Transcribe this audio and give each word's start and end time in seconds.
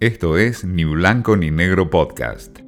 Esto 0.00 0.38
es 0.38 0.64
Ni 0.64 0.84
Blanco 0.84 1.36
ni 1.36 1.50
Negro 1.50 1.90
Podcast. 1.90 2.60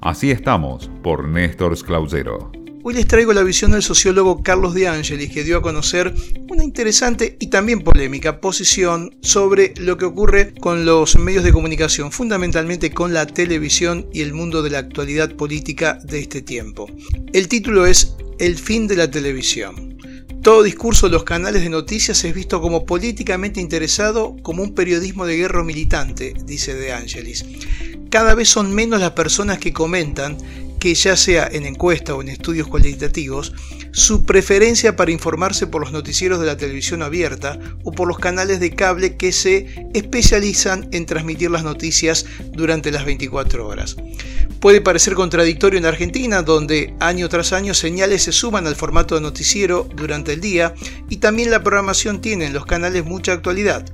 Así 0.00 0.32
estamos, 0.32 0.90
por 1.04 1.28
Néstor 1.28 1.80
Clausero. 1.84 2.50
Hoy 2.82 2.94
les 2.94 3.06
traigo 3.06 3.32
la 3.32 3.44
visión 3.44 3.70
del 3.70 3.84
sociólogo 3.84 4.42
Carlos 4.42 4.74
De 4.74 4.88
Angelis, 4.88 5.30
que 5.30 5.44
dio 5.44 5.58
a 5.58 5.62
conocer 5.62 6.12
una 6.50 6.64
interesante 6.64 7.36
y 7.38 7.46
también 7.46 7.82
polémica 7.82 8.40
posición 8.40 9.14
sobre 9.22 9.72
lo 9.76 9.96
que 9.98 10.04
ocurre 10.04 10.52
con 10.54 10.84
los 10.84 11.16
medios 11.16 11.44
de 11.44 11.52
comunicación, 11.52 12.10
fundamentalmente 12.10 12.90
con 12.90 13.14
la 13.14 13.24
televisión 13.24 14.08
y 14.12 14.22
el 14.22 14.34
mundo 14.34 14.64
de 14.64 14.70
la 14.70 14.78
actualidad 14.78 15.36
política 15.36 16.00
de 16.02 16.18
este 16.18 16.42
tiempo. 16.42 16.90
El 17.32 17.46
título 17.46 17.86
es 17.86 18.16
El 18.40 18.56
fin 18.56 18.88
de 18.88 18.96
la 18.96 19.08
televisión. 19.08 19.81
Todo 20.42 20.64
discurso 20.64 21.06
de 21.06 21.12
los 21.12 21.22
canales 21.22 21.62
de 21.62 21.68
noticias 21.68 22.24
es 22.24 22.34
visto 22.34 22.60
como 22.60 22.84
políticamente 22.84 23.60
interesado, 23.60 24.34
como 24.42 24.64
un 24.64 24.74
periodismo 24.74 25.24
de 25.24 25.36
guerra 25.36 25.62
militante, 25.62 26.34
dice 26.44 26.74
De 26.74 26.92
Angelis. 26.92 27.44
Cada 28.10 28.34
vez 28.34 28.48
son 28.48 28.74
menos 28.74 29.00
las 29.00 29.12
personas 29.12 29.58
que 29.58 29.72
comentan 29.72 30.36
que 30.80 30.94
ya 30.96 31.16
sea 31.16 31.46
en 31.46 31.64
encuesta 31.64 32.16
o 32.16 32.22
en 32.22 32.28
estudios 32.28 32.66
cualitativos, 32.66 33.52
su 33.92 34.24
preferencia 34.24 34.96
para 34.96 35.12
informarse 35.12 35.68
por 35.68 35.80
los 35.80 35.92
noticieros 35.92 36.40
de 36.40 36.46
la 36.46 36.56
televisión 36.56 37.02
abierta 37.02 37.60
o 37.84 37.92
por 37.92 38.08
los 38.08 38.18
canales 38.18 38.58
de 38.58 38.74
cable 38.74 39.16
que 39.16 39.30
se 39.30 39.88
especializan 39.94 40.88
en 40.90 41.06
transmitir 41.06 41.52
las 41.52 41.62
noticias 41.62 42.26
durante 42.52 42.90
las 42.90 43.04
24 43.04 43.64
horas. 43.64 43.94
Puede 44.62 44.80
parecer 44.80 45.14
contradictorio 45.14 45.80
en 45.80 45.86
Argentina, 45.86 46.42
donde 46.42 46.94
año 47.00 47.28
tras 47.28 47.52
año 47.52 47.74
señales 47.74 48.22
se 48.22 48.30
suman 48.30 48.68
al 48.68 48.76
formato 48.76 49.16
de 49.16 49.20
noticiero 49.20 49.88
durante 49.92 50.34
el 50.34 50.40
día 50.40 50.72
y 51.08 51.16
también 51.16 51.50
la 51.50 51.64
programación 51.64 52.20
tiene 52.20 52.46
en 52.46 52.52
los 52.52 52.64
canales 52.64 53.04
mucha 53.04 53.32
actualidad. 53.32 53.84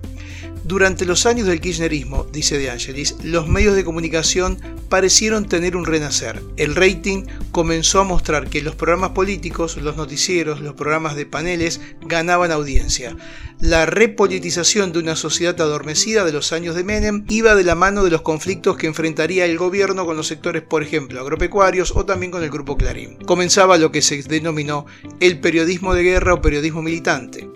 Durante 0.68 1.06
los 1.06 1.24
años 1.24 1.46
del 1.46 1.62
kirchnerismo, 1.62 2.27
dice 2.30 2.58
De 2.58 2.70
Angelis, 2.70 3.16
los 3.22 3.48
medios 3.48 3.74
de 3.74 3.84
comunicación 3.84 4.59
parecieron 4.90 5.48
tener 5.48 5.74
un 5.76 5.87
renacer. 5.87 6.43
El 6.59 6.74
rating 6.74 7.24
comenzó 7.52 8.01
a 8.01 8.04
mostrar 8.04 8.51
que 8.51 8.60
los 8.60 8.74
programas 8.74 9.12
políticos, 9.12 9.78
los 9.78 9.96
noticieros, 9.96 10.60
los 10.60 10.74
programas 10.74 11.16
de 11.16 11.24
paneles 11.24 11.80
ganaban 12.02 12.52
audiencia. 12.52 13.16
La 13.60 13.87
repolitización 13.87 14.93
de 14.93 14.98
una 14.98 15.16
sociedad 15.16 15.59
adormecida 15.59 16.26
de 16.26 16.32
los 16.32 16.52
años 16.52 16.74
de 16.76 16.84
Menem 16.84 17.24
iba 17.30 17.54
de 17.54 17.65
la 17.65 17.74
mano 17.74 18.04
de 18.04 18.10
los 18.10 18.21
conflictos 18.21 18.76
que 18.76 18.88
enfrentaría 18.88 19.46
el 19.46 19.56
gobierno 19.56 20.04
con 20.04 20.18
los 20.18 20.26
sectores, 20.26 20.65
por 20.65 20.82
ejemplo, 20.82 21.18
agropecuarios 21.18 21.96
o 21.96 22.04
también 22.04 22.30
con 22.30 22.43
el 22.43 22.50
grupo 22.50 22.76
Clarín. 22.76 23.16
Comenzaba 23.24 23.78
lo 23.78 23.90
que 23.90 24.02
se 24.02 24.23
denominó 24.23 24.84
el 25.21 25.40
periodismo 25.40 25.95
de 25.95 26.02
guerra 26.02 26.34
o 26.34 26.43
periodismo 26.43 26.82
militante. 26.82 27.48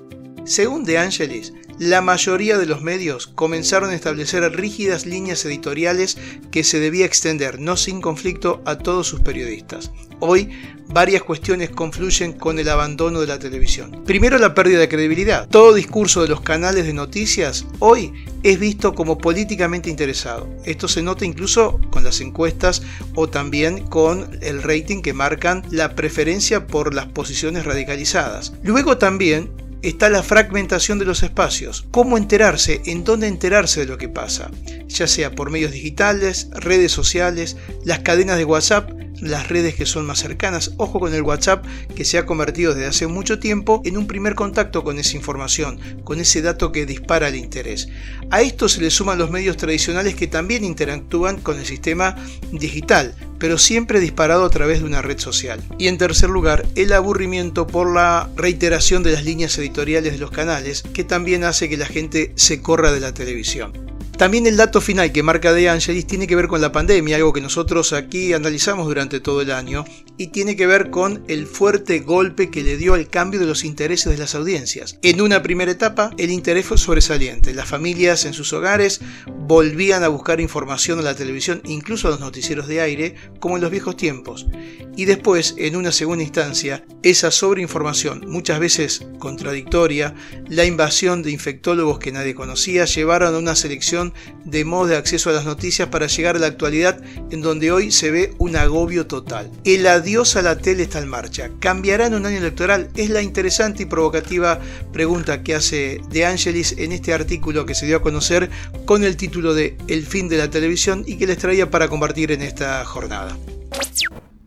Según 0.44 0.83
De 0.83 0.98
Angelis, 0.98 1.53
la 1.78 2.01
mayoría 2.01 2.59
de 2.59 2.67
los 2.67 2.83
medios 2.83 3.27
comenzaron 3.27 3.91
a 3.91 3.95
establecer 3.95 4.42
rígidas 4.55 5.06
líneas 5.06 5.45
editoriales 5.45 6.19
que 6.51 6.65
se 6.65 6.81
debía 6.81 7.06
extender, 7.06 7.61
no 7.61 7.77
sin 7.77 8.01
conflicto, 8.01 8.62
a 8.65 8.78
todos 8.78 9.06
sus 9.06 9.20
periodistas. 9.20 9.91
Hoy, 10.20 10.50
varias 10.89 11.23
cuestiones 11.23 11.70
confluyen 11.70 12.33
con 12.33 12.59
el 12.59 12.69
abandono 12.69 13.20
de 13.20 13.27
la 13.27 13.39
televisión. 13.39 14.03
Primero, 14.05 14.39
la 14.39 14.55
pérdida 14.55 14.78
de 14.78 14.89
credibilidad. 14.89 15.48
Todo 15.48 15.75
discurso 15.75 16.23
de 16.23 16.28
los 16.28 16.43
canales 16.43 16.87
de 16.87 16.93
noticias 16.93 17.67
hoy 17.78 18.12
es 18.43 18.59
visto 18.59 18.95
como 18.95 19.19
políticamente 19.19 19.91
interesado. 19.91 20.48
Esto 20.65 20.89
se 20.89 21.03
nota 21.03 21.25
incluso 21.25 21.81
con 21.91 22.05
las 22.05 22.20
encuestas 22.20 22.83
o 23.15 23.28
también 23.28 23.87
con 23.87 24.39
el 24.43 24.62
rating 24.62 25.03
que 25.03 25.12
marcan 25.12 25.65
la 25.70 25.95
preferencia 25.95 26.67
por 26.67 26.95
las 26.95 27.06
posiciones 27.06 27.65
radicalizadas. 27.65 28.53
Luego 28.62 28.98
también 28.98 29.50
está 29.83 30.08
la 30.08 30.22
fragmentación 30.22 30.98
de 30.98 31.05
los 31.05 31.22
espacios. 31.22 31.86
¿Cómo 31.91 32.16
enterarse? 32.16 32.80
¿En 32.86 33.05
dónde 33.05 33.27
enterarse 33.27 33.80
de 33.80 33.86
lo 33.86 33.98
que 33.98 34.08
pasa? 34.08 34.50
Ya 34.88 35.06
sea 35.06 35.33
por 35.33 35.50
medios 35.50 35.72
digitales, 35.72 36.48
redes 36.52 36.92
sociales, 36.92 37.56
las 37.84 38.00
cadenas 38.00 38.38
de 38.38 38.44
WhatsApp, 38.44 38.91
las 39.20 39.48
redes 39.48 39.75
que 39.75 39.86
son 39.86 40.06
más 40.06 40.19
cercanas. 40.19 40.72
Ojo 40.77 40.98
con 41.00 41.14
el 41.14 41.22
WhatsApp 41.22 41.65
que 41.94 42.04
se 42.04 42.19
ha 42.19 42.26
convertido 42.26 42.75
desde 42.75 42.88
hace 42.88 43.06
mucho 43.06 43.38
tiempo 43.38 43.81
en 43.84 43.97
un 43.97 44.06
primer 44.06 44.34
contacto 44.34 44.82
con 44.82 44.98
esa 44.98 45.16
información, 45.16 45.81
con 46.04 46.21
ese 46.21 46.42
dato 46.42 46.72
que 46.72 46.87
dispara 46.87 47.28
el 47.28 47.37
interés. 47.37 47.88
A 48.31 48.42
esto 48.42 48.69
se 48.69 48.81
le 48.81 48.91
suman 48.91 49.19
los 49.19 49.31
medios 49.31 49.56
tradicionales 49.56 50.15
que 50.15 50.26
también 50.26 50.65
interactúan 50.65 51.41
con 51.41 51.59
el 51.59 51.66
sistema 51.66 52.16
digital, 52.53 53.15
pero 53.42 53.58
siempre 53.58 53.98
disparado 53.98 54.44
a 54.44 54.50
través 54.50 54.78
de 54.78 54.84
una 54.86 55.03
red 55.03 55.19
social. 55.19 55.60
Y 55.76 55.88
en 55.88 55.98
tercer 55.98 56.30
lugar, 56.30 56.64
el 56.76 56.92
aburrimiento 56.92 57.66
por 57.66 57.92
la 57.92 58.30
reiteración 58.36 59.03
de 59.03 59.10
las 59.10 59.25
líneas 59.25 59.58
editoriales 59.58 60.12
de 60.12 60.19
los 60.19 60.30
canales, 60.30 60.84
que 60.94 61.03
también 61.03 61.42
hace 61.42 61.69
que 61.69 61.76
la 61.76 61.86
gente 61.86 62.32
se 62.36 62.62
corra 62.62 62.92
de 62.92 63.00
la 63.00 63.12
televisión. 63.12 63.72
También 64.16 64.47
el 64.47 64.56
dato 64.56 64.80
final 64.80 65.10
que 65.10 65.25
marca 65.25 65.53
De 65.53 65.69
Angelis 65.69 66.06
tiene 66.06 66.28
que 66.28 66.36
ver 66.36 66.47
con 66.47 66.60
la 66.60 66.70
pandemia, 66.70 67.16
algo 67.16 67.32
que 67.32 67.41
nosotros 67.41 67.92
aquí 67.92 68.32
analizamos 68.32 68.86
durante 68.86 69.19
todo 69.19 69.41
el 69.41 69.50
año, 69.50 69.84
y 70.16 70.28
tiene 70.28 70.54
que 70.54 70.69
ver 70.69 70.91
con 70.91 71.24
el 71.26 71.48
fuerte 71.48 71.98
golpe 71.98 72.48
que 72.48 72.62
le 72.62 72.76
dio 72.76 72.94
al 72.94 73.09
cambio 73.09 73.41
de 73.41 73.47
los 73.47 73.64
intereses 73.64 74.12
de 74.12 74.19
las 74.19 74.36
audiencias. 74.36 74.98
En 75.03 75.20
una 75.20 75.42
primera 75.42 75.72
etapa, 75.72 76.10
el 76.19 76.30
interés 76.30 76.66
fue 76.66 76.78
sobresaliente. 76.78 77.54
Las 77.54 77.69
familias 77.69 78.24
en 78.24 78.34
sus 78.34 78.53
hogares 78.53 79.00
volvían 79.47 80.04
a 80.04 80.08
buscar 80.08 80.41
información 80.41 80.98
en 80.98 81.04
la 81.04 81.14
televisión, 81.14 81.60
incluso 81.64 82.08
a 82.08 82.12
los 82.12 82.20
noticieros 82.20 82.69
de 82.69 82.80
aire, 82.80 83.14
como 83.41 83.56
en 83.56 83.62
los 83.62 83.70
viejos 83.70 83.97
tiempos. 83.97 84.47
Y 84.94 85.06
después, 85.06 85.54
en 85.56 85.76
una 85.76 85.91
segunda 85.91 86.22
instancia, 86.22 86.84
esa 87.03 87.30
sobreinformación, 87.30 88.25
muchas 88.28 88.60
veces 88.60 89.06
contradictoria, 89.19 90.14
la 90.48 90.66
invasión 90.66 91.22
de 91.22 91.30
infectólogos 91.30 91.98
que 91.98 92.12
nadie 92.12 92.34
conocía, 92.34 92.84
llevaron 92.84 93.34
a 93.34 93.38
una 93.38 93.54
selección 93.54 94.12
de 94.44 94.64
modos 94.64 94.91
de 94.91 94.97
acceso 94.97 95.30
a 95.30 95.32
las 95.32 95.47
noticias 95.47 95.88
para 95.88 96.09
llegar 96.09 96.36
a 96.36 96.38
la 96.38 96.47
actualidad 96.48 97.00
en 97.30 97.41
donde 97.41 97.72
hoy 97.72 97.91
se 97.91 98.10
ve 98.10 98.34
un 98.38 98.54
agobio 98.56 99.06
total. 99.06 99.50
El 99.64 99.86
adiós 99.86 100.36
a 100.36 100.42
la 100.42 100.59
tele 100.59 100.82
está 100.82 100.98
en 100.98 101.09
marcha. 101.09 101.50
¿Cambiará 101.59 102.06
en 102.06 102.14
un 102.14 102.26
año 102.26 102.38
electoral? 102.38 102.91
Es 102.94 103.09
la 103.09 103.22
interesante 103.22 103.84
y 103.84 103.86
provocativa 103.86 104.60
pregunta 104.92 105.42
que 105.42 105.54
hace 105.54 106.00
De 106.10 106.26
Angelis 106.26 106.74
en 106.78 106.92
este 106.92 107.14
artículo 107.14 107.64
que 107.64 107.74
se 107.74 107.86
dio 107.86 107.97
a 107.97 108.03
conocer 108.03 108.50
con 108.84 109.04
el 109.04 109.16
título 109.16 109.31
de 109.41 109.78
El 109.88 110.03
fin 110.03 110.28
de 110.28 110.37
la 110.37 110.50
televisión 110.50 111.04
y 111.06 111.16
que 111.16 111.26
les 111.26 111.38
traía 111.38 111.70
para 111.70 111.88
compartir 111.88 112.32
en 112.32 112.43
esta 112.43 112.84
jornada. 112.84 113.37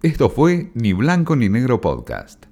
Esto 0.04 0.30
fue 0.30 0.70
Ni 0.76 0.94
Blanco 0.94 1.36
ni 1.36 1.50
Negro 1.50 1.82
Podcast. 1.82 2.46